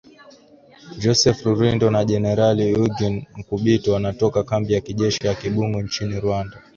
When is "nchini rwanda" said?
5.81-6.57